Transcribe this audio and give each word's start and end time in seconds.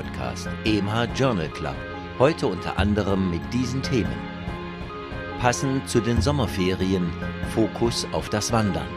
Podcast, 0.00 0.48
EMH 0.64 1.14
Journal 1.14 1.50
Club. 1.50 1.76
Heute 2.18 2.46
unter 2.46 2.78
anderem 2.78 3.30
mit 3.30 3.42
diesen 3.52 3.82
Themen. 3.82 4.16
Passend 5.38 5.86
zu 5.90 6.00
den 6.00 6.22
Sommerferien 6.22 7.12
Fokus 7.54 8.06
auf 8.12 8.30
das 8.30 8.50
Wandern. 8.50 8.88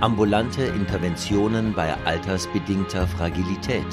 Ambulante 0.00 0.64
Interventionen 0.64 1.74
bei 1.74 1.94
altersbedingter 2.06 3.06
Fragilität. 3.06 3.84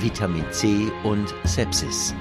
Vitamin 0.00 0.50
C 0.50 0.90
und 1.04 1.32
Sepsis. 1.44 2.12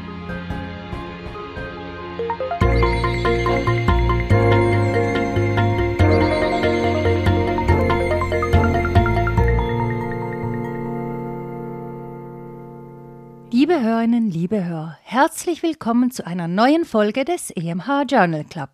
Liebe 14.03 14.15
Hörerinnen, 14.15 14.31
liebe 14.31 14.65
Hörer, 14.65 14.97
herzlich 15.03 15.63
willkommen 15.63 16.11
zu 16.11 16.27
einer 16.27 16.49
neuen 16.49 16.83
Folge 16.83 17.23
des 17.23 17.51
EMH 17.51 18.03
Journal 18.09 18.43
Club. 18.43 18.71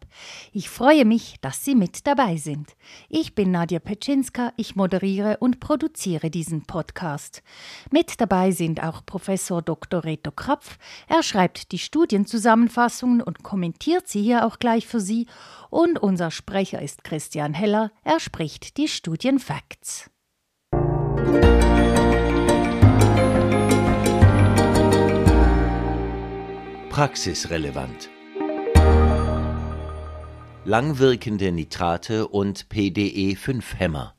Ich 0.53 0.71
freue 0.71 1.05
mich, 1.05 1.35
dass 1.41 1.63
Sie 1.63 1.75
mit 1.75 2.07
dabei 2.07 2.38
sind. 2.38 2.75
Ich 3.09 3.35
bin 3.35 3.52
Nadja 3.52 3.77
Petschinska, 3.77 4.53
ich 4.57 4.75
moderiere 4.75 5.38
und 5.38 5.59
produziere 5.59 6.31
diesen 6.31 6.63
Podcast. 6.63 7.43
Mit 7.91 8.19
dabei 8.19 8.49
sind 8.49 8.81
auch 8.81 9.05
Professor 9.05 9.61
Dr. 9.61 10.03
Reto 10.03 10.31
Krapf. 10.31 10.80
Er 11.08 11.21
schreibt 11.21 11.73
die 11.73 11.80
Studienzusammenfassungen 11.80 13.21
und 13.21 13.43
kommentiert 13.43 14.08
sie 14.08 14.23
hier 14.23 14.47
auch 14.47 14.58
gleich 14.58 14.88
für 14.88 14.99
Sie. 14.99 15.27
Und 15.69 15.99
unser 15.99 16.31
Sprecher 16.31 16.81
ist 16.81 17.03
Christian 17.03 17.53
Heller. 17.53 17.91
Er 18.03 18.19
spricht 18.19 18.77
die 18.77 18.88
Studienfacts. 18.88 20.09
Praxisrelevant. 27.00 28.11
Langwirkende 30.66 31.53
Nitrate 31.53 32.28
und 32.28 32.66
PDE5-Hämmer. 32.66 34.16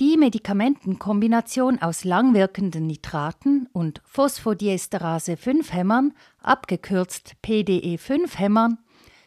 Die 0.00 0.16
Medikamentenkombination 0.16 1.80
aus 1.80 2.02
langwirkenden 2.02 2.88
Nitraten 2.88 3.68
und 3.72 4.02
Phosphodiesterase-5-Hämmern, 4.04 6.12
abgekürzt 6.42 7.34
PDE5-Hämmern, 7.44 8.78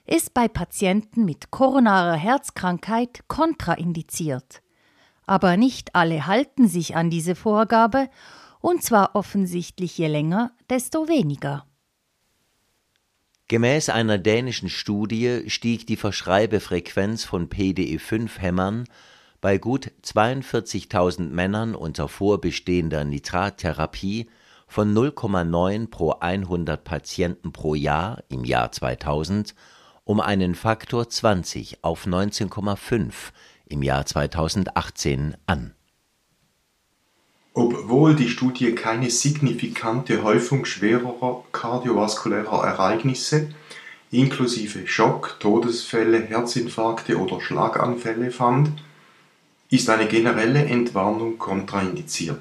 ist 0.05 0.33
bei 0.33 0.49
Patienten 0.49 1.23
mit 1.23 1.49
koronarer 1.49 2.17
Herzkrankheit 2.17 3.21
kontraindiziert. 3.29 4.63
Aber 5.25 5.55
nicht 5.55 5.95
alle 5.95 6.27
halten 6.27 6.67
sich 6.67 6.97
an 6.97 7.09
diese 7.09 7.35
Vorgabe, 7.35 8.09
und 8.59 8.83
zwar 8.83 9.15
offensichtlich 9.15 9.97
je 9.97 10.07
länger, 10.07 10.51
desto 10.69 11.07
weniger. 11.07 11.68
Gemäß 13.49 13.89
einer 13.89 14.19
dänischen 14.19 14.69
Studie 14.69 15.45
stieg 15.47 15.87
die 15.87 15.95
Verschreibefrequenz 15.95 17.23
von 17.23 17.49
PDE5-Hämmern 17.49 18.83
bei 19.41 19.57
gut 19.57 19.91
42.000 20.03 21.31
Männern 21.31 21.73
unter 21.73 22.07
vorbestehender 22.09 23.03
Nitrattherapie 23.05 24.29
von 24.67 24.93
0,9 24.93 25.89
pro 25.89 26.11
100 26.11 26.83
Patienten 26.83 27.51
pro 27.51 27.73
Jahr 27.73 28.21
im 28.29 28.45
Jahr 28.45 28.71
2000 28.71 29.55
um 30.03 30.19
einen 30.19 30.53
Faktor 30.53 31.09
20 31.09 31.83
auf 31.83 32.05
19,5 32.05 33.13
im 33.65 33.81
Jahr 33.81 34.05
2018 34.05 35.35
an 35.47 35.73
obwohl 37.53 38.15
die 38.15 38.29
Studie 38.29 38.73
keine 38.73 39.09
signifikante 39.09 40.23
Häufung 40.23 40.65
schwerer 40.65 41.43
kardiovaskulärer 41.51 42.63
Ereignisse 42.63 43.49
inklusive 44.11 44.87
Schock, 44.87 45.37
Todesfälle, 45.39 46.19
Herzinfarkte 46.19 47.17
oder 47.17 47.41
Schlaganfälle 47.41 48.31
fand, 48.31 48.71
ist 49.69 49.89
eine 49.89 50.07
generelle 50.07 50.65
Entwarnung 50.65 51.37
kontraindiziert. 51.37 52.39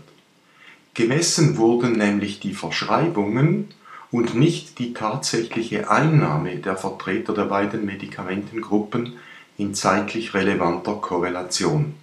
Gemessen 0.94 1.58
wurden 1.58 1.92
nämlich 1.92 2.40
die 2.40 2.54
Verschreibungen 2.54 3.68
und 4.10 4.34
nicht 4.34 4.78
die 4.78 4.94
tatsächliche 4.94 5.90
Einnahme 5.90 6.56
der 6.56 6.76
Vertreter 6.76 7.34
der 7.34 7.44
beiden 7.44 7.84
Medikamentengruppen 7.84 9.18
in 9.58 9.74
zeitlich 9.74 10.32
relevanter 10.32 10.94
Korrelation 10.94 11.94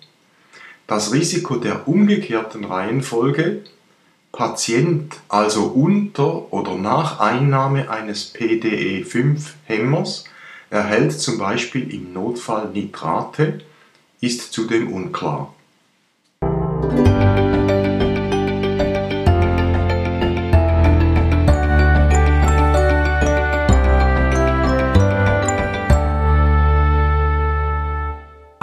das 0.87 1.13
Risiko 1.13 1.55
der 1.55 1.87
umgekehrten 1.87 2.65
Reihenfolge 2.65 3.63
Patient 4.35 5.15
also 5.29 5.63
unter 5.63 6.51
oder 6.51 6.75
nach 6.75 7.21
Einnahme 7.21 7.89
eines 7.89 8.35
PDE5-Hämmers 8.35 10.25
erhält 10.69 11.13
zum 11.13 11.37
Beispiel 11.37 11.93
im 11.93 12.11
Notfall 12.11 12.69
Nitrate, 12.73 13.61
ist 14.19 14.51
zudem 14.51 14.91
unklar. 14.91 15.54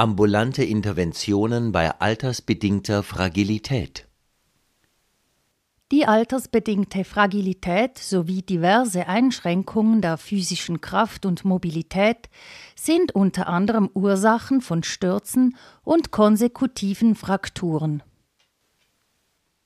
Ambulante 0.02 0.64
Interventionen 0.64 1.70
bei 1.70 2.00
altersbedingter 2.00 3.04
Fragilität 3.04 4.08
Die 5.92 6.06
altersbedingte 6.06 7.04
Fragilität 7.04 7.98
sowie 7.98 8.42
diverse 8.42 9.06
Einschränkungen 9.06 10.00
der 10.00 10.18
physischen 10.18 10.80
Kraft 10.80 11.24
und 11.24 11.44
Mobilität 11.44 12.30
sind 12.74 13.14
unter 13.14 13.46
anderem 13.46 13.88
Ursachen 13.94 14.60
von 14.60 14.82
Stürzen 14.82 15.56
und 15.84 16.10
konsekutiven 16.10 17.14
Frakturen. 17.14 18.02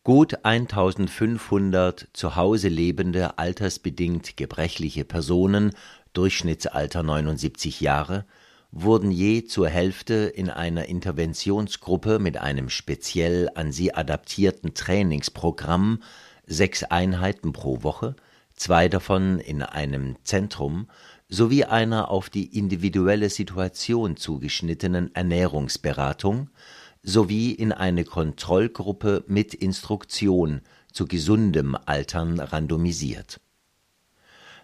Gut 0.05 0.45
1500 0.45 2.09
zu 2.13 2.37
Hause 2.37 2.69
lebende 2.69 3.39
altersbedingt 3.39 4.37
gebrechliche 4.37 5.07
Personen, 5.07 5.73
Durchschnittsalter 6.13 7.03
79 7.03 7.81
Jahre, 7.81 8.27
wurden 8.71 9.11
je 9.11 9.45
zur 9.45 9.69
Hälfte 9.69 10.15
in 10.15 10.51
einer 10.51 10.87
Interventionsgruppe 10.87 12.19
mit 12.19 12.37
einem 12.39 12.69
speziell 12.69 13.49
an 13.55 13.73
sie 13.73 13.95
adaptierten 13.95 14.75
Trainingsprogramm 14.75 16.03
sechs 16.47 16.85
Einheiten 16.85 17.53
pro 17.53 17.83
Woche, 17.83 18.17
zwei 18.55 18.89
davon 18.89 19.39
in 19.39 19.63
einem 19.63 20.17
Zentrum 20.25 20.89
sowie 21.29 21.65
einer 21.65 22.11
auf 22.11 22.31
die 22.31 22.57
individuelle 22.57 23.31
Situation 23.31 24.17
zugeschnittenen 24.17 25.15
Ernährungsberatung 25.15 26.51
sowie 27.03 27.53
in 27.53 27.73
eine 27.73 28.05
Kontrollgruppe 28.05 29.25
mit 29.27 29.55
Instruktion 29.55 30.61
zu 30.93 31.07
gesundem 31.07 31.77
Altern 31.87 32.41
randomisiert 32.41 33.41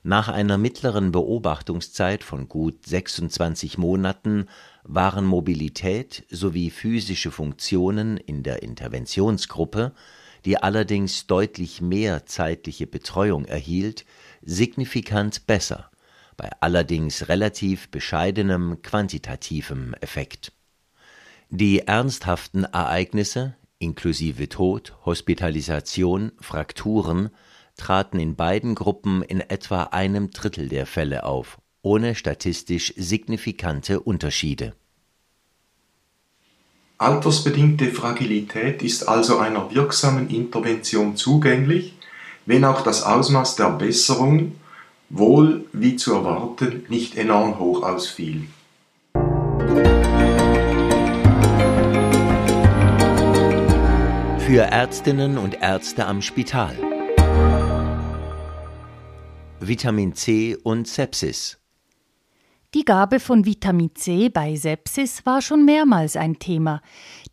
nach 0.02 0.28
einer 0.28 0.58
mittleren 0.58 1.12
Beobachtungszeit 1.12 2.24
von 2.24 2.48
gut 2.48 2.86
26 2.86 3.78
Monaten 3.78 4.48
waren 4.82 5.24
Mobilität 5.24 6.24
sowie 6.28 6.70
physische 6.70 7.30
Funktionen 7.30 8.16
in 8.16 8.42
der 8.42 8.62
Interventionsgruppe, 8.62 9.92
die 10.44 10.56
allerdings 10.58 11.28
deutlich 11.28 11.80
mehr 11.80 12.26
zeitliche 12.26 12.88
Betreuung 12.88 13.44
erhielt, 13.44 14.04
signifikant 14.42 15.46
besser, 15.46 15.90
bei 16.36 16.50
allerdings 16.60 17.28
relativ 17.28 17.88
bescheidenem 17.90 18.82
quantitativem 18.82 19.94
Effekt. 20.00 20.52
Die 21.48 21.80
ernsthaften 21.80 22.64
Ereignisse 22.64 23.54
inklusive 23.82 24.48
Tod, 24.48 24.94
Hospitalisation, 25.04 26.32
Frakturen 26.40 27.30
traten 27.76 28.18
in 28.18 28.36
beiden 28.36 28.74
Gruppen 28.74 29.22
in 29.22 29.40
etwa 29.40 29.84
einem 29.84 30.30
Drittel 30.30 30.68
der 30.68 30.86
Fälle 30.86 31.24
auf, 31.24 31.58
ohne 31.82 32.14
statistisch 32.14 32.94
signifikante 32.96 34.00
Unterschiede. 34.00 34.74
Altersbedingte 36.98 37.90
Fragilität 37.90 38.82
ist 38.82 39.08
also 39.08 39.38
einer 39.38 39.74
wirksamen 39.74 40.30
Intervention 40.30 41.16
zugänglich, 41.16 41.94
wenn 42.46 42.64
auch 42.64 42.82
das 42.82 43.02
Ausmaß 43.02 43.56
der 43.56 43.70
Besserung 43.70 44.54
wohl 45.08 45.66
wie 45.72 45.96
zu 45.96 46.14
erwarten 46.14 46.84
nicht 46.88 47.16
enorm 47.16 47.58
hoch 47.58 47.82
ausfiel. 47.82 48.46
Für 54.46 54.62
Ärztinnen 54.62 55.38
und 55.38 55.62
Ärzte 55.62 56.06
am 56.06 56.22
Spital. 56.22 56.91
Vitamin 59.64 60.14
C 60.14 60.56
und 60.56 60.88
Sepsis. 60.88 61.58
Die 62.74 62.84
Gabe 62.84 63.20
von 63.20 63.44
Vitamin 63.44 63.94
C 63.94 64.28
bei 64.28 64.56
Sepsis 64.56 65.24
war 65.24 65.40
schon 65.40 65.64
mehrmals 65.64 66.16
ein 66.16 66.38
Thema. 66.38 66.82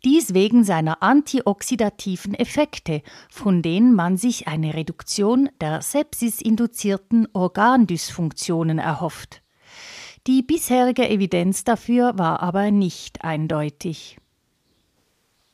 Dies 0.04 0.32
wegen 0.32 0.62
seiner 0.62 1.02
antioxidativen 1.02 2.34
Effekte, 2.34 3.02
von 3.30 3.62
denen 3.62 3.94
man 3.94 4.16
sich 4.16 4.46
eine 4.46 4.74
Reduktion 4.74 5.48
der 5.60 5.82
sepsisinduzierten 5.82 7.26
Organdysfunktionen 7.32 8.78
erhofft. 8.78 9.42
Die 10.26 10.42
bisherige 10.42 11.08
Evidenz 11.08 11.64
dafür 11.64 12.16
war 12.16 12.42
aber 12.42 12.70
nicht 12.70 13.24
eindeutig. 13.24 14.18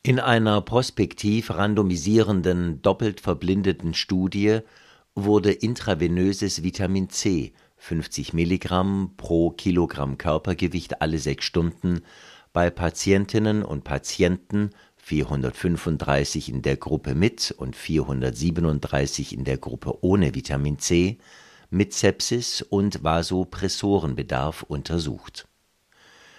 In 0.03 0.19
einer 0.19 0.61
prospektiv 0.61 1.49
randomisierenden, 1.49 2.81
doppelt 2.81 3.19
verblindeten 3.19 3.93
Studie 3.93 4.59
wurde 5.17 5.51
intravenöses 5.51 6.61
Vitamin 6.61 7.09
C 7.09 7.51
50 7.77 8.33
Milligramm 8.33 9.13
pro 9.17 9.49
Kilogramm 9.49 10.19
Körpergewicht 10.19 11.01
alle 11.01 11.17
sechs 11.17 11.45
Stunden 11.45 12.01
bei 12.53 12.69
Patientinnen 12.69 13.63
und 13.63 13.83
Patienten 13.83 14.69
435 14.97 16.49
in 16.49 16.61
der 16.61 16.77
Gruppe 16.77 17.15
mit 17.15 17.51
und 17.57 17.75
437 17.75 19.33
in 19.33 19.43
der 19.43 19.57
Gruppe 19.57 20.03
ohne 20.03 20.35
Vitamin 20.35 20.77
C 20.77 21.17
mit 21.71 21.93
Sepsis 21.93 22.61
und 22.61 23.03
Vasopressorenbedarf 23.03 24.61
untersucht. 24.63 25.47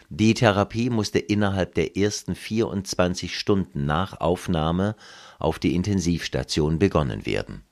Die 0.09 0.35
Therapie 0.35 0.89
musste 0.89 1.19
innerhalb 1.19 1.75
der 1.75 1.97
ersten 1.97 2.37
24 2.37 3.37
Stunden 3.37 3.87
nach 3.87 4.21
Aufnahme 4.21 4.95
auf 5.41 5.59
die 5.59 5.75
Intensivstation 5.75 6.79
begonnen 6.79 7.27
werden. 7.27 7.65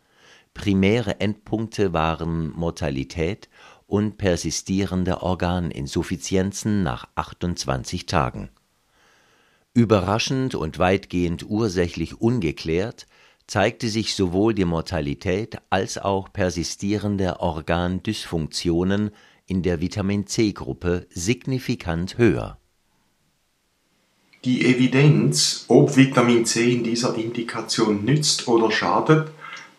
Primäre 0.57 1.21
Endpunkte 1.21 1.93
waren 1.93 2.51
Mortalität 2.51 3.49
und 3.87 4.17
persistierende 4.17 5.23
Organinsuffizienzen 5.23 6.83
nach 6.83 7.07
28 7.15 8.07
Tagen. 8.07 8.49
Überraschend 9.75 10.55
und 10.55 10.79
weitgehend 10.79 11.45
ursächlich 11.49 12.21
ungeklärt 12.21 13.07
zeigte 13.47 13.89
sich 13.89 14.15
sowohl 14.15 14.55
die 14.55 14.65
Mortalität 14.65 15.59
als 15.69 15.99
auch 15.99 16.33
persistierende 16.33 17.39
Organdysfunktionen 17.41 19.11
in 19.47 19.63
der 19.63 19.81
Vitamin-C-Gruppe 19.81 21.07
signifikant 21.11 22.17
höher. 22.17 22.59
Die 24.47 24.65
Evidenz, 24.65 25.67
ob 25.69 25.97
Vitamin 25.97 26.47
C 26.47 26.73
in 26.73 26.83
dieser 26.83 27.15
Indikation 27.15 28.05
nützt 28.05 28.49
oder 28.49 28.71
schadet, 28.71 29.31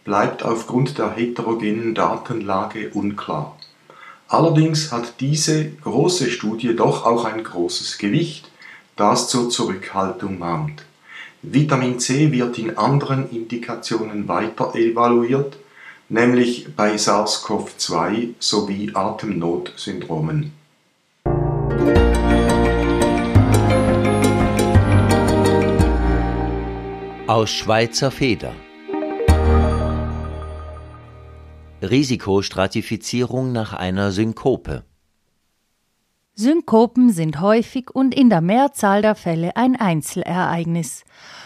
bleibt 0.08 0.42
aufgrund 0.42 0.98
der 0.98 1.12
heterogenen 1.12 1.94
Datenlage 1.94 2.92
unklar. 2.94 3.58
Allerdings 4.30 4.94
hat 4.94 5.20
diese 5.20 5.70
große 5.70 6.32
Studie 6.32 6.78
doch 6.78 7.06
auch 7.06 7.26
ein 7.26 7.44
großes 7.44 7.98
Gewicht, 7.98 8.50
das 8.96 9.28
zur 9.28 9.50
Zurückhaltung 9.50 10.40
mahnt. 10.40 10.86
Vitamin 11.42 12.00
C 12.00 12.32
wird 12.32 12.58
in 12.58 12.78
anderen 12.78 13.30
Indikationen 13.32 14.30
weiter 14.30 14.74
evaluiert, 14.76 15.58
nämlich 16.08 16.74
bei 16.74 16.96
SARS-CoV-2 16.96 18.36
sowie 18.40 18.92
Atemnotsyndromen. 18.94 20.54
Aus 27.28 27.50
Schweizer 27.50 28.10
Feder 28.10 28.54
Risikostratifizierung 31.82 33.52
nach 33.52 33.74
einer 33.74 34.12
Synkope 34.12 34.84
Synkopen 36.34 37.12
sind 37.12 37.40
häufig 37.40 37.92
und 37.92 38.16
in 38.16 38.30
der 38.30 38.42
Mehrzahl 38.42 39.02
der 39.02 39.16
Fälle 39.16 39.56
ein 39.56 39.76
Einzelereignis. 39.76 41.04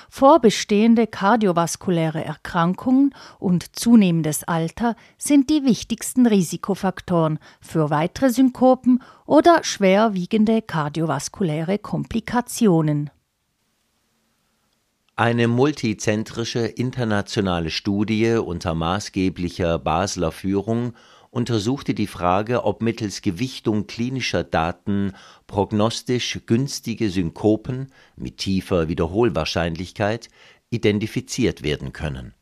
Vorbestehende 0.09 1.07
kardiovaskuläre 1.07 2.23
Erkrankungen 2.23 3.13
und 3.39 3.75
zunehmendes 3.75 4.43
Alter 4.45 4.95
sind 5.17 5.49
die 5.49 5.63
wichtigsten 5.63 6.25
Risikofaktoren 6.25 7.39
für 7.61 7.89
weitere 7.89 8.29
Synkopen 8.29 9.01
oder 9.25 9.63
schwerwiegende 9.63 10.61
kardiovaskuläre 10.61 11.77
Komplikationen. 11.77 13.09
Eine 15.21 15.47
multizentrische 15.47 16.61
internationale 16.61 17.69
Studie 17.69 18.39
unter 18.43 18.73
maßgeblicher 18.73 19.77
Basler 19.77 20.31
Führung 20.31 20.93
untersuchte 21.29 21.93
die 21.93 22.07
Frage, 22.07 22.63
ob 22.63 22.81
mittels 22.81 23.21
Gewichtung 23.21 23.85
klinischer 23.85 24.43
Daten 24.43 25.13
prognostisch 25.45 26.39
günstige 26.47 27.11
Synkopen 27.11 27.91
mit 28.15 28.37
tiefer 28.37 28.89
Wiederholwahrscheinlichkeit 28.89 30.29
identifiziert 30.71 31.61
werden 31.61 31.93
können. 31.93 32.33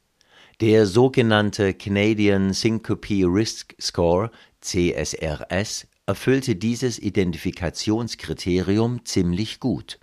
Der 0.62 0.86
sogenannte 0.86 1.74
Canadian 1.74 2.54
Syncope 2.54 3.26
Risk 3.26 3.76
Score 3.82 4.32
CSRS 4.62 5.86
erfüllte 6.06 6.56
dieses 6.56 6.98
Identifikationskriterium 6.98 9.04
ziemlich 9.04 9.60
gut 9.60 10.00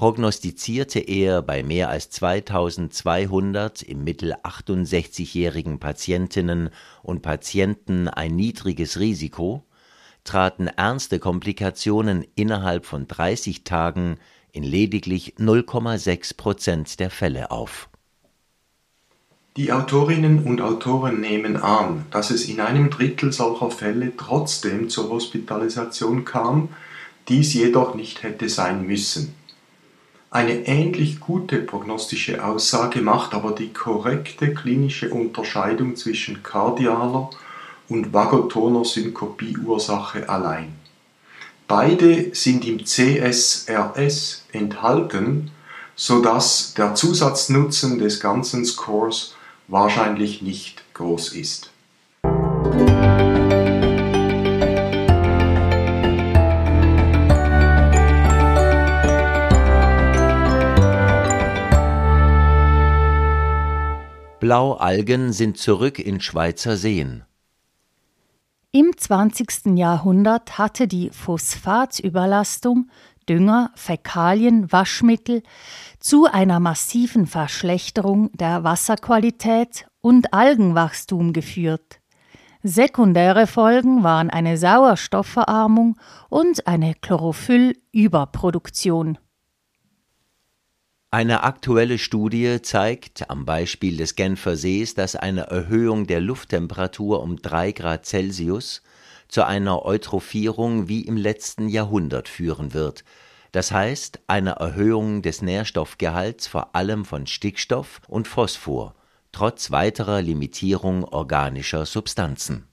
prognostizierte 0.00 0.98
er 0.98 1.42
bei 1.42 1.62
mehr 1.62 1.90
als 1.90 2.08
2200 2.08 3.82
im 3.82 4.02
Mittel 4.02 4.32
68-jährigen 4.32 5.78
Patientinnen 5.78 6.70
und 7.02 7.20
Patienten 7.20 8.08
ein 8.08 8.34
niedriges 8.34 8.98
Risiko, 8.98 9.62
traten 10.24 10.68
ernste 10.68 11.18
Komplikationen 11.18 12.24
innerhalb 12.34 12.86
von 12.86 13.08
30 13.08 13.64
Tagen 13.64 14.16
in 14.52 14.62
lediglich 14.62 15.34
0,6 15.36 16.34
Prozent 16.34 16.98
der 16.98 17.10
Fälle 17.10 17.50
auf. 17.50 17.90
Die 19.58 19.70
Autorinnen 19.70 20.44
und 20.44 20.62
Autoren 20.62 21.20
nehmen 21.20 21.58
an, 21.58 22.06
dass 22.10 22.30
es 22.30 22.48
in 22.48 22.60
einem 22.60 22.88
Drittel 22.88 23.34
solcher 23.34 23.70
Fälle 23.70 24.16
trotzdem 24.16 24.88
zur 24.88 25.10
Hospitalisation 25.10 26.24
kam, 26.24 26.70
dies 27.28 27.52
jedoch 27.52 27.94
nicht 27.94 28.22
hätte 28.22 28.48
sein 28.48 28.86
müssen. 28.86 29.34
Eine 30.32 30.68
ähnlich 30.68 31.18
gute 31.18 31.58
prognostische 31.58 32.44
Aussage 32.44 33.02
macht 33.02 33.34
aber 33.34 33.50
die 33.50 33.72
korrekte 33.72 34.54
klinische 34.54 35.10
Unterscheidung 35.10 35.96
zwischen 35.96 36.44
kardialer 36.44 37.30
und 37.88 38.12
vagotoner 38.12 38.84
Synkopieursache 38.84 40.28
allein. 40.28 40.72
Beide 41.66 42.32
sind 42.32 42.64
im 42.64 42.86
CSRS 42.86 44.44
enthalten, 44.52 45.50
sodass 45.96 46.74
der 46.74 46.94
Zusatznutzen 46.94 47.98
des 47.98 48.20
ganzen 48.20 48.64
Scores 48.64 49.34
wahrscheinlich 49.66 50.42
nicht 50.42 50.84
groß 50.94 51.32
ist. 51.32 51.69
Blaualgen 64.50 65.32
sind 65.32 65.58
zurück 65.58 66.00
in 66.00 66.20
Schweizer 66.20 66.76
Seen. 66.76 67.22
Im 68.72 68.96
20. 68.96 69.78
Jahrhundert 69.78 70.58
hatte 70.58 70.88
die 70.88 71.10
Phosphatüberlastung 71.10 72.90
Dünger, 73.28 73.70
Fäkalien, 73.76 74.72
Waschmittel 74.72 75.44
zu 76.00 76.26
einer 76.26 76.58
massiven 76.58 77.28
Verschlechterung 77.28 78.32
der 78.32 78.64
Wasserqualität 78.64 79.86
und 80.00 80.34
Algenwachstum 80.34 81.32
geführt. 81.32 82.00
Sekundäre 82.64 83.46
Folgen 83.46 84.02
waren 84.02 84.30
eine 84.30 84.56
Sauerstoffverarmung 84.56 85.96
und 86.28 86.66
eine 86.66 86.96
Chlorophyllüberproduktion. 86.96 89.16
Eine 91.12 91.42
aktuelle 91.42 91.98
Studie 91.98 92.62
zeigt 92.62 93.30
am 93.30 93.44
Beispiel 93.44 93.96
des 93.96 94.14
Genfer 94.14 94.56
Sees, 94.56 94.94
dass 94.94 95.16
eine 95.16 95.48
Erhöhung 95.48 96.06
der 96.06 96.20
Lufttemperatur 96.20 97.20
um 97.20 97.42
drei 97.42 97.72
Grad 97.72 98.06
Celsius 98.06 98.80
zu 99.26 99.44
einer 99.44 99.84
Eutrophierung 99.84 100.86
wie 100.86 101.00
im 101.00 101.16
letzten 101.16 101.68
Jahrhundert 101.68 102.28
führen 102.28 102.74
wird, 102.74 103.02
das 103.50 103.72
heißt 103.72 104.20
einer 104.28 104.52
Erhöhung 104.52 105.22
des 105.22 105.42
Nährstoffgehalts 105.42 106.46
vor 106.46 106.76
allem 106.76 107.04
von 107.04 107.26
Stickstoff 107.26 108.00
und 108.06 108.28
Phosphor, 108.28 108.94
trotz 109.32 109.72
weiterer 109.72 110.22
Limitierung 110.22 111.02
organischer 111.02 111.86
Substanzen. 111.86 112.68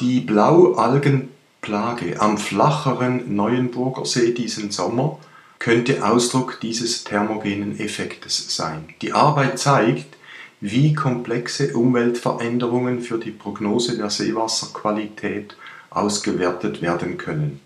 Die 0.00 0.18
Blaualgenplage 0.18 2.20
am 2.20 2.38
flacheren 2.38 3.36
Neuenburger 3.36 4.04
See 4.04 4.34
diesen 4.34 4.72
Sommer 4.72 5.20
könnte 5.62 6.04
Ausdruck 6.04 6.58
dieses 6.60 7.04
thermogenen 7.04 7.78
Effektes 7.78 8.56
sein. 8.56 8.84
Die 9.00 9.12
Arbeit 9.12 9.60
zeigt, 9.60 10.16
wie 10.60 10.92
komplexe 10.92 11.76
Umweltveränderungen 11.76 13.00
für 13.00 13.16
die 13.16 13.30
Prognose 13.30 13.96
der 13.96 14.10
Seewasserqualität 14.10 15.56
ausgewertet 15.90 16.82
werden 16.82 17.16
können. 17.16 17.60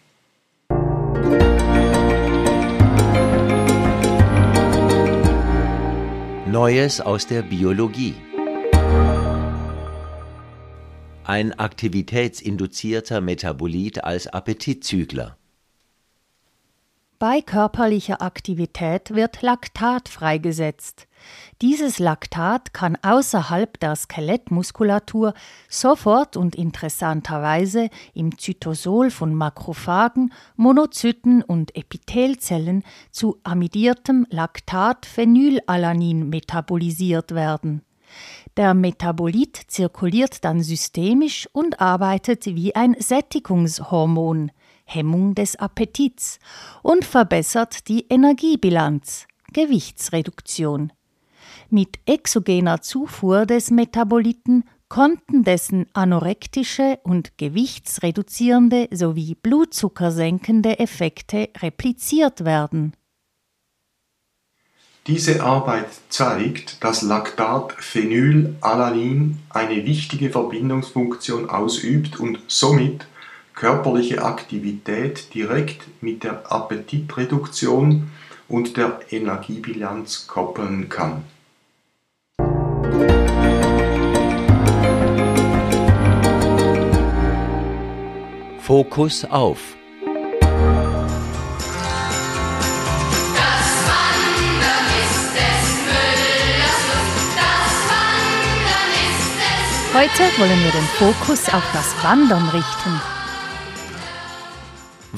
Neues 6.47 7.01
aus 7.01 7.27
der 7.27 7.41
Biologie. 7.41 8.15
Ein 11.25 11.59
aktivitätsinduzierter 11.59 13.23
Metabolit 13.23 14.05
als 14.05 14.27
Appetitzügler. 14.27 15.39
Bei 17.19 17.41
körperlicher 17.41 18.21
Aktivität 18.21 19.15
wird 19.15 19.41
Laktat 19.41 20.11
freigesetzt. 20.11 21.09
Dieses 21.63 21.99
Laktat 21.99 22.75
kann 22.75 22.99
außerhalb 23.01 23.81
der 23.81 23.97
Skelettmuskulatur 23.97 25.33
sofort 25.67 26.37
und 26.37 26.55
interessanterweise 26.55 27.89
im 28.13 28.37
Zytosol 28.37 29.11
von 29.11 29.35
Makrophagen, 29.35 30.31
Monozyten 30.57 31.43
und 31.43 31.75
Epithelzellen 31.75 32.85
zu 33.11 33.39
amidiertem 33.45 34.27
Laktat-Phenylalanin 34.29 36.29
metabolisiert 36.29 37.35
werden. 37.35 37.81
Der 38.59 38.75
Metabolit 38.75 39.59
zirkuliert 39.69 40.45
dann 40.45 40.63
systemisch 40.63 41.49
und 41.53 41.81
arbeitet 41.81 42.45
wie 42.45 42.75
ein 42.75 42.95
Sättigungshormon. 42.99 44.51
Hemmung 44.87 45.35
des 45.35 45.57
Appetits 45.57 46.39
und 46.83 47.05
verbessert 47.05 47.89
die 47.89 48.07
Energiebilanz, 48.09 49.27
Gewichtsreduktion. 49.53 50.93
Mit 51.69 51.99
exogener 52.07 52.81
Zufuhr 52.81 53.45
des 53.45 53.71
Metaboliten 53.71 54.65
konnten 54.89 55.43
dessen 55.43 55.87
anorektische 55.93 57.01
und 57.03 57.37
gewichtsreduzierende 57.39 58.89
sowie 58.93 59.35
blutzuckersenkende 59.35 60.79
Effekte 60.79 61.49
repliziert 61.61 62.45
werden. 62.45 62.93
Diese 65.07 65.43
Arbeit 65.43 65.89
zeigt, 66.09 66.83
dass 66.83 67.03
Laktat-Phenylalanin 67.03 69.39
eine 69.51 69.85
wichtige 69.87 70.31
Verbindungsfunktion 70.31 71.49
ausübt 71.49 72.19
und 72.19 72.41
somit 72.49 73.07
körperliche 73.57 74.23
Aktivität 74.23 75.35
direkt 75.35 75.89
mit 76.03 76.23
der 76.23 76.53
Appetitreduktion 76.53 78.11
und 78.49 78.77
der 78.77 79.01
Energiebilanz 79.11 80.27
koppeln 80.29 80.89
kann. 80.91 81.25
Fokus 88.61 89.25
auf. 89.25 89.59
Heute 99.95 100.25
wollen 100.39 100.63
wir 100.63 100.73
den 100.73 100.89
Fokus 100.99 101.49
auf 101.49 101.65
das 101.73 102.05
Wandern 102.05 102.51
richten 102.51 103.01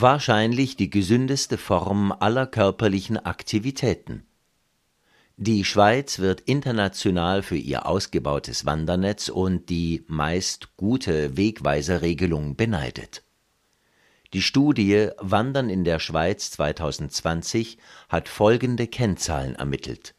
wahrscheinlich 0.00 0.76
die 0.76 0.90
gesündeste 0.90 1.58
Form 1.58 2.12
aller 2.12 2.46
körperlichen 2.46 3.16
Aktivitäten. 3.16 4.24
Die 5.36 5.64
Schweiz 5.64 6.18
wird 6.18 6.40
international 6.42 7.42
für 7.42 7.56
ihr 7.56 7.86
ausgebautes 7.86 8.66
Wandernetz 8.66 9.28
und 9.28 9.70
die 9.70 10.04
meist 10.08 10.76
gute 10.76 11.36
Wegweiserregelung 11.36 12.56
beneidet. 12.56 13.22
Die 14.34 14.42
Studie 14.42 15.10
Wandern 15.18 15.70
in 15.70 15.84
der 15.84 16.00
Schweiz 16.00 16.50
2020 16.50 17.78
hat 18.08 18.28
folgende 18.28 18.88
Kennzahlen 18.88 19.54
ermittelt. 19.54 20.14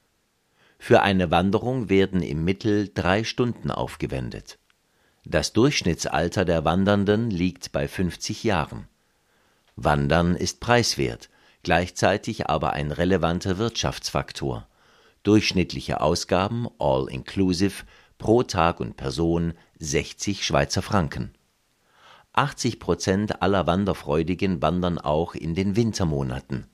Für 0.80 1.02
eine 1.02 1.30
Wanderung 1.32 1.90
werden 1.90 2.24
im 2.24 2.46
Mittel 2.46 2.90
drei 2.94 3.24
Stunden 3.24 3.72
aufgewendet. 3.72 4.58
Das 5.26 5.52
Durchschnittsalter 5.54 6.46
der 6.46 6.64
Wandernden 6.64 7.30
liegt 7.30 7.74
bei 7.74 7.88
50 7.88 8.46
Jahren. 8.46 8.88
Wandern 9.84 10.36
ist 10.36 10.60
preiswert, 10.60 11.30
gleichzeitig 11.64 12.48
aber 12.48 12.74
ein 12.74 12.92
relevanter 12.92 13.58
Wirtschaftsfaktor. 13.58 14.68
Durchschnittliche 15.24 16.02
Ausgaben 16.02 16.68
all 16.80 17.08
inclusive 17.10 17.86
pro 18.18 18.44
Tag 18.44 18.82
und 18.82 18.98
Person 18.98 19.54
60 19.80 20.46
Schweizer 20.46 20.82
Franken. 20.82 21.34
80 22.34 22.80
Prozent 22.80 23.42
aller 23.42 23.68
Wanderfreudigen 23.68 24.62
wandern 24.62 24.98
auch 24.98 25.34
in 25.34 25.56
den 25.56 25.78
Wintermonaten. 25.78 26.68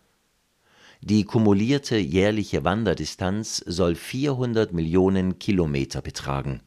Die 1.02 1.26
kumulierte 1.26 1.98
jährliche 1.98 2.64
Wanderdistanz 2.64 3.58
soll 3.68 3.94
400 3.94 4.74
Millionen 4.74 5.38
Kilometer 5.38 6.02
betragen. 6.02 6.62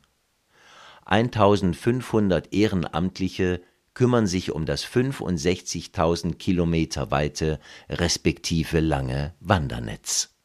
1500 1.05 2.53
Ehrenamtliche 2.53 3.61
kümmern 3.99 4.29
sich 4.29 4.53
um 4.53 4.65
das 4.65 4.87
65.000 4.87 6.37
Kilometer 6.37 7.11
weite 7.11 7.59
respektive 7.91 8.79
lange 8.79 9.35
Wandernetz. 9.41 10.37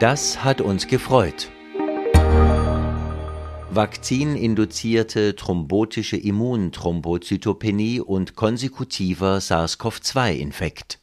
Das 0.00 0.42
hat 0.42 0.60
uns 0.60 0.88
gefreut. 0.88 1.52
Vakzininduzierte 3.70 5.36
thrombotische 5.36 6.16
Immunthrombozytopenie 6.16 8.00
und 8.00 8.34
konsekutiver 8.34 9.40
SARS-CoV-2-Infekt. 9.40 10.99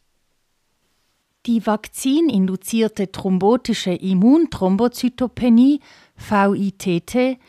Die 1.48 1.66
vakzininduzierte 1.66 3.10
thrombotische 3.10 3.92
Immunthrombozytopenie 3.92 5.80
VITT 6.18 7.40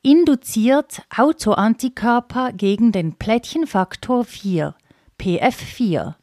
induziert 0.00 1.02
Autoantikörper 1.16 2.52
gegen 2.52 2.92
den 2.92 3.14
Plättchenfaktor 3.14 4.24
4 4.24 4.76
PF4. 5.20 6.14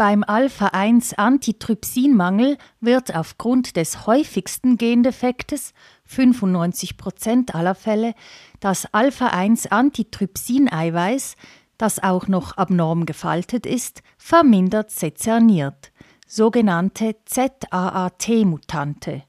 Beim 0.00 0.24
Alpha-1-Antitrypsinmangel 0.24 2.56
wird 2.80 3.14
aufgrund 3.14 3.76
des 3.76 4.06
häufigsten 4.06 4.78
Gendefektes, 4.78 5.74
95% 6.08 7.52
aller 7.52 7.74
Fälle, 7.74 8.14
das 8.60 8.86
Alpha-1-Antitrypsineiweiß, 8.94 11.36
das 11.80 12.02
auch 12.02 12.28
noch 12.28 12.56
abnorm 12.56 13.06
gefaltet 13.06 13.64
ist, 13.66 14.02
vermindert 14.18 14.90
sezerniert, 14.90 15.92
sogenannte 16.26 17.16
ZAAT-Mutante. 17.24 19.22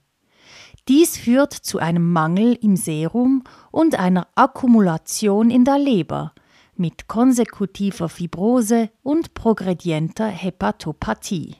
Dies 0.88 1.17
führt 1.17 1.53
zu 1.53 1.79
einem 1.79 2.12
Mangel 2.12 2.58
im 2.62 2.75
Serum 2.75 3.43
und 3.72 3.98
einer 3.98 4.27
Akkumulation 4.36 5.50
in 5.50 5.63
der 5.63 5.77
Leber 5.77 6.34
mit 6.75 7.08
konsekutiver 7.08 8.10
Fibrose 8.10 8.89
und 9.03 9.34
progredienter 9.34 10.27
Hepatopathie. 10.27 11.55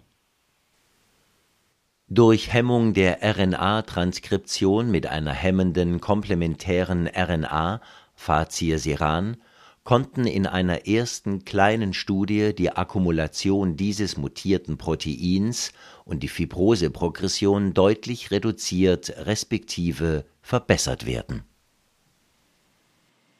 Durch 2.07 2.51
Hemmung 2.51 2.93
der 2.93 3.19
RNA-Transkription 3.21 4.91
mit 4.91 5.07
einer 5.07 5.31
hemmenden 5.31 6.01
komplementären 6.01 7.07
RNA, 7.07 7.79
Fazirsiran, 8.15 9.38
konnten 9.83 10.25
in 10.25 10.45
einer 10.45 10.88
ersten 10.88 11.45
kleinen 11.45 11.93
Studie 11.93 12.53
die 12.55 12.71
Akkumulation 12.71 13.75
dieses 13.75 14.17
mutierten 14.17 14.77
Proteins 14.77 15.71
und 16.05 16.23
die 16.23 16.27
Fibroseprogression 16.27 17.73
deutlich 17.73 18.31
reduziert 18.31 19.13
respektive 19.17 20.25
verbessert 20.41 21.05
werden. 21.05 21.43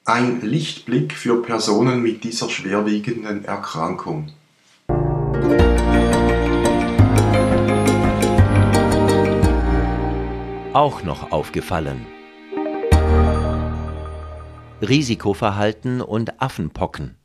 Ein 0.04 0.42
Lichtblick 0.42 1.14
für 1.14 1.42
Personen 1.44 2.02
mit 2.02 2.24
dieser 2.24 2.50
schwerwiegenden 2.50 3.46
Erkrankung. 3.46 4.32
auch 10.74 11.04
noch 11.04 11.32
aufgefallen. 11.32 12.06
Risikoverhalten 14.82 16.02
und 16.02 16.42
Affenpocken. 16.42 17.16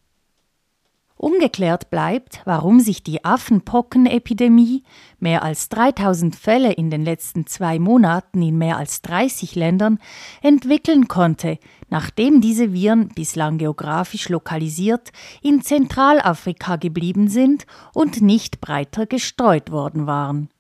Ungeklärt 1.19 1.89
bleibt, 1.89 2.43
warum 2.45 2.79
sich 2.79 3.03
die 3.03 3.25
Affenpockenepidemie, 3.25 4.83
mehr 5.19 5.43
als 5.43 5.71
3000 5.71 6.37
Fälle 6.37 6.73
in 6.73 6.91
den 6.91 7.05
letzten 7.05 7.47
zwei 7.47 7.79
Monaten 7.79 8.43
in 8.43 8.59
mehr 8.59 8.77
als 8.77 9.01
30 9.01 9.55
Ländern, 9.55 9.99
entwickeln 10.43 11.09
konnte, 11.09 11.59
nachdem 11.89 12.43
diese 12.43 12.75
Viren 12.75 13.09
bislang 13.09 13.57
geografisch 13.57 14.29
lokalisiert 14.29 15.11
in 15.41 15.63
Zentralafrika 15.63 16.77
geblieben 16.77 17.29
sind 17.29 17.65
und 17.95 18.21
nicht 18.21 18.61
breiter 18.61 19.07
gestreut 19.07 19.71
worden 19.71 20.07
waren. 20.07 20.51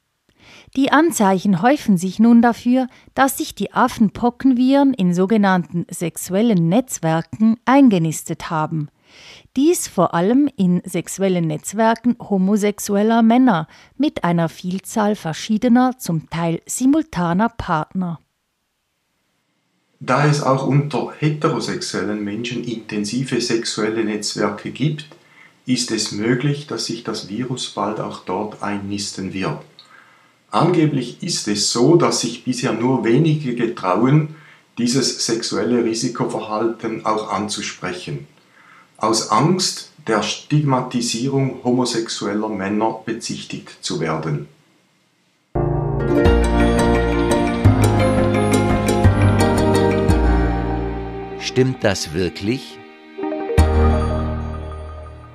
Die 0.76 0.92
Anzeichen 0.92 1.62
häufen 1.62 1.97
sich 1.97 2.18
nun 2.18 2.42
dafür, 2.42 2.87
dass 3.14 3.38
sich 3.38 3.54
die 3.54 3.73
Affenpockenviren 3.73 4.92
in 4.92 5.14
sogenannten 5.14 5.87
sexuellen 5.90 6.68
Netzwerken 6.68 7.56
eingenistet 7.64 8.50
haben. 8.50 8.88
Dies 9.56 9.88
vor 9.88 10.12
allem 10.12 10.50
in 10.54 10.83
sexuellen 10.85 11.47
Netzwerken 11.47 12.16
homosexueller 12.21 13.23
Männer 13.23 13.68
mit 13.97 14.23
einer 14.23 14.50
Vielzahl 14.50 15.16
verschiedener, 15.16 15.97
zum 15.97 16.28
Teil 16.28 16.61
simultaner 16.66 17.49
Partner. 17.49 18.21
Da 19.99 20.26
es 20.26 20.42
auch 20.42 20.66
unter 20.66 21.14
heterosexuellen 21.18 22.23
Menschen 22.23 22.64
intensive 22.64 23.40
sexuelle 23.40 24.04
Netzwerke 24.04 24.73
gibt, 24.73 25.06
ist 25.64 25.90
es 25.90 26.12
möglich, 26.12 26.66
dass 26.66 26.85
sich 26.85 27.02
das 27.02 27.30
Virus 27.30 27.71
bald 27.71 27.99
auch 27.99 28.26
dort 28.26 28.62
einnisten 28.62 29.33
wird. 29.33 29.64
Angeblich 30.56 31.22
ist 31.22 31.48
es 31.48 31.70
so, 31.70 31.96
dass 31.96 32.20
sich 32.20 32.42
bisher 32.42 32.72
nur 32.72 33.04
wenige 33.04 33.54
getrauen, 33.54 34.36
dieses 34.78 35.26
sexuelle 35.26 35.84
Risikoverhalten 35.84 37.04
auch 37.04 37.30
anzusprechen. 37.30 38.26
Aus 38.96 39.30
Angst 39.30 39.90
der 40.06 40.22
Stigmatisierung 40.22 41.62
homosexueller 41.62 42.48
Männer 42.48 43.02
bezichtigt 43.04 43.68
zu 43.82 44.00
werden. 44.00 44.48
Stimmt 51.38 51.84
das 51.84 52.14
wirklich? 52.14 52.78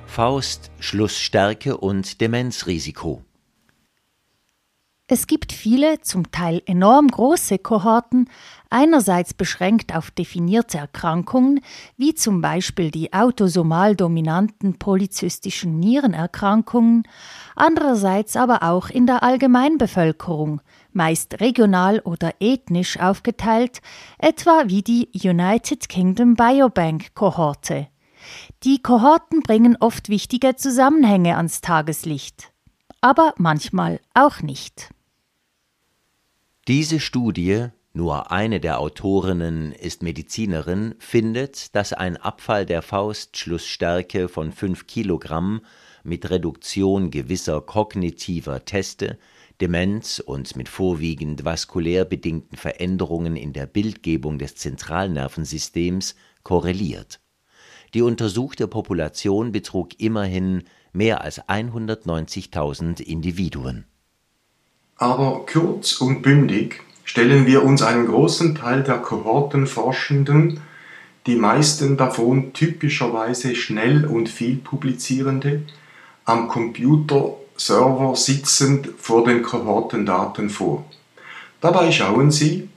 Faust, 0.06 0.72
Schlussstärke 0.80 1.76
und 1.76 2.20
Demenzrisiko. 2.20 3.22
Es 5.14 5.26
gibt 5.26 5.52
viele, 5.52 6.00
zum 6.00 6.32
Teil 6.32 6.62
enorm 6.64 7.08
große 7.08 7.58
Kohorten, 7.58 8.30
einerseits 8.70 9.34
beschränkt 9.34 9.94
auf 9.94 10.10
definierte 10.10 10.78
Erkrankungen, 10.78 11.60
wie 11.98 12.14
zum 12.14 12.40
Beispiel 12.40 12.90
die 12.90 13.12
autosomal 13.12 13.94
dominanten 13.94 14.78
polyzystischen 14.78 15.78
Nierenerkrankungen, 15.78 17.02
andererseits 17.54 18.36
aber 18.36 18.62
auch 18.62 18.88
in 18.88 19.04
der 19.06 19.22
Allgemeinbevölkerung, 19.22 20.62
meist 20.94 21.42
regional 21.42 22.00
oder 22.00 22.32
ethnisch 22.40 22.98
aufgeteilt, 22.98 23.82
etwa 24.16 24.62
wie 24.68 24.80
die 24.80 25.10
United 25.12 25.90
Kingdom 25.90 26.36
Biobank 26.36 27.14
Kohorte. 27.14 27.88
Die 28.62 28.80
Kohorten 28.80 29.42
bringen 29.42 29.76
oft 29.78 30.08
wichtige 30.08 30.56
Zusammenhänge 30.56 31.36
ans 31.36 31.60
Tageslicht, 31.60 32.50
aber 33.02 33.34
manchmal 33.36 34.00
auch 34.14 34.40
nicht. 34.40 34.88
Diese 36.68 37.00
Studie, 37.00 37.70
nur 37.92 38.30
eine 38.30 38.60
der 38.60 38.78
Autorinnen 38.78 39.72
ist 39.72 40.04
Medizinerin, 40.04 40.94
findet, 41.00 41.74
dass 41.74 41.92
ein 41.92 42.16
Abfall 42.16 42.66
der 42.66 42.82
Faustschlussstärke 42.82 44.28
von 44.28 44.52
5 44.52 44.86
Kilogramm 44.86 45.62
mit 46.04 46.30
Reduktion 46.30 47.10
gewisser 47.10 47.62
kognitiver 47.62 48.64
Teste, 48.64 49.18
Demenz 49.60 50.20
und 50.20 50.54
mit 50.54 50.68
vorwiegend 50.68 51.44
vaskulär 51.44 52.04
bedingten 52.04 52.56
Veränderungen 52.56 53.34
in 53.34 53.52
der 53.52 53.66
Bildgebung 53.66 54.38
des 54.38 54.54
Zentralnervensystems 54.54 56.14
korreliert. 56.44 57.18
Die 57.92 58.02
untersuchte 58.02 58.68
Population 58.68 59.50
betrug 59.50 59.98
immerhin 60.00 60.62
mehr 60.92 61.22
als 61.22 61.42
190.000 61.42 63.00
Individuen 63.02 63.86
aber 65.02 65.46
kurz 65.52 65.94
und 66.00 66.22
bündig 66.22 66.80
stellen 67.02 67.44
wir 67.44 67.64
uns 67.64 67.82
einen 67.82 68.06
großen 68.06 68.54
Teil 68.54 68.84
der 68.84 68.98
Kohortenforschenden, 68.98 70.60
die 71.26 71.34
meisten 71.34 71.96
davon 71.96 72.52
typischerweise 72.52 73.56
schnell 73.56 74.06
und 74.06 74.28
viel 74.28 74.58
publizierende, 74.58 75.62
am 76.24 76.46
Computerserver 76.46 78.14
sitzend 78.14 78.90
vor 78.96 79.24
den 79.24 79.42
Kohortendaten 79.42 80.48
vor. 80.48 80.84
Dabei 81.60 81.90
schauen 81.90 82.30
sie, 82.30 82.68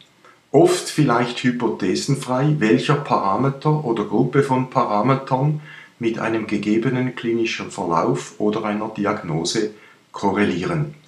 oft 0.49 0.89
vielleicht 0.89 1.43
hypothesenfrei, 1.43 2.55
welcher 2.57 2.95
Parameter 2.95 3.85
oder 3.85 4.03
Gruppe 4.03 4.41
von 4.41 4.71
Parametern 4.71 5.61
mit 5.99 6.17
einem 6.17 6.47
gegebenen 6.47 7.15
klinischen 7.15 7.69
Verlauf 7.69 8.33
oder 8.39 8.65
einer 8.65 8.89
Diagnose 8.89 9.75
korrelieren. 10.11 11.04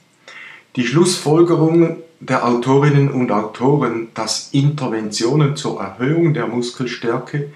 Die 0.78 0.86
Schlussfolgerung 0.86 1.98
der 2.20 2.46
Autorinnen 2.46 3.10
und 3.10 3.32
Autoren, 3.32 4.10
dass 4.14 4.50
Interventionen 4.52 5.56
zur 5.56 5.82
Erhöhung 5.82 6.36
der 6.36 6.46
Muskelstärke 6.46 7.52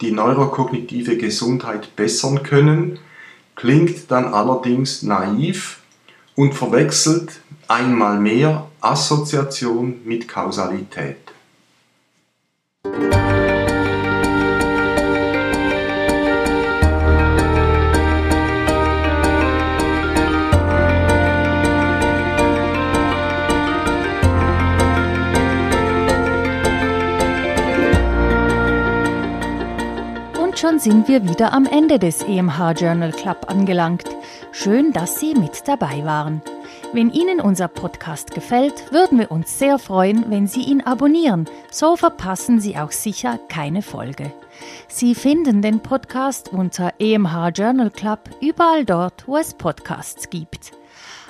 die 0.00 0.10
neurokognitive 0.10 1.16
Gesundheit 1.16 1.94
bessern 1.94 2.42
können, 2.42 2.98
klingt 3.54 4.10
dann 4.10 4.34
allerdings 4.34 5.02
naiv 5.02 5.82
und 6.34 6.54
verwechselt 6.54 7.40
einmal 7.68 8.18
mehr 8.18 8.66
Assoziation 8.80 10.00
mit 10.04 10.26
Kausalität. 10.26 11.33
Schon 30.64 30.78
sind 30.78 31.08
wir 31.08 31.28
wieder 31.28 31.52
am 31.52 31.66
Ende 31.66 31.98
des 31.98 32.22
EMH 32.22 32.72
Journal 32.78 33.12
Club 33.12 33.50
angelangt. 33.50 34.04
Schön, 34.50 34.94
dass 34.94 35.20
Sie 35.20 35.34
mit 35.34 35.68
dabei 35.68 36.06
waren. 36.06 36.40
Wenn 36.94 37.10
Ihnen 37.10 37.38
unser 37.38 37.68
Podcast 37.68 38.30
gefällt, 38.30 38.90
würden 38.90 39.18
wir 39.18 39.30
uns 39.30 39.58
sehr 39.58 39.78
freuen, 39.78 40.30
wenn 40.30 40.46
Sie 40.46 40.62
ihn 40.62 40.80
abonnieren. 40.80 41.44
So 41.70 41.96
verpassen 41.96 42.60
Sie 42.60 42.78
auch 42.78 42.92
sicher 42.92 43.38
keine 43.50 43.82
Folge. 43.82 44.32
Sie 44.88 45.14
finden 45.14 45.60
den 45.60 45.80
Podcast 45.80 46.48
unter 46.50 46.94
EMH 46.98 47.50
Journal 47.54 47.90
Club 47.90 48.30
überall 48.40 48.86
dort, 48.86 49.28
wo 49.28 49.36
es 49.36 49.52
Podcasts 49.52 50.30
gibt. 50.30 50.72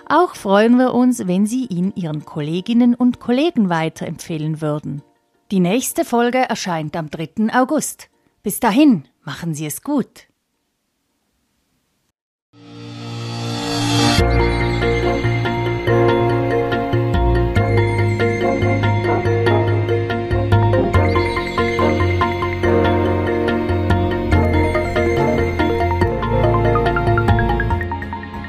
Auch 0.08 0.36
freuen 0.36 0.78
wir 0.78 0.94
uns, 0.94 1.26
wenn 1.26 1.46
Sie 1.46 1.66
ihn 1.66 1.92
Ihren 1.96 2.24
Kolleginnen 2.24 2.94
und 2.94 3.18
Kollegen 3.18 3.68
weiterempfehlen 3.68 4.60
würden. 4.60 5.02
Die 5.50 5.58
nächste 5.58 6.04
Folge 6.04 6.38
erscheint 6.38 6.94
am 6.94 7.10
3. 7.10 7.52
August. 7.52 8.10
Bis 8.44 8.60
dahin, 8.60 9.08
Machen 9.24 9.54
Sie 9.54 9.64
es 9.64 9.82
gut. 9.82 10.26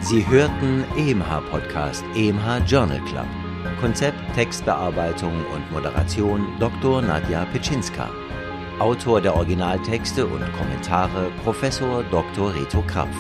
Sie 0.02 0.28
hörten 0.28 0.84
EMH 0.98 1.42
Podcast, 1.50 2.04
EMH 2.16 2.60
Journal 2.68 3.02
Club. 3.06 3.26
Konzept, 3.80 4.18
Textbearbeitung 4.34 5.34
und 5.54 5.72
Moderation 5.72 6.48
Dr. 6.60 7.02
Nadja 7.02 7.46
Pitschinska. 7.46 8.10
Autor 8.80 9.22
der 9.22 9.34
Originaltexte 9.34 10.26
und 10.26 10.44
Kommentare 10.58 11.32
Professor 11.44 12.04
Dr. 12.12 12.54
Reto 12.54 12.82
Krapf. 12.82 13.16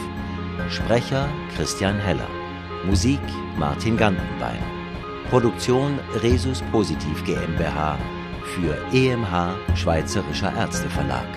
Sprecher 0.70 1.30
Christian 1.56 1.98
Heller. 1.98 2.28
Musik 2.86 3.22
Martin 3.58 3.96
Gantenbein. 3.96 4.60
Produktion 5.30 5.98
Resus 6.22 6.62
Positiv 6.74 7.24
GmbH 7.24 7.98
für 8.44 8.76
EMH 8.92 9.56
Schweizerischer 9.76 10.54
Ärzteverlag. 10.54 11.28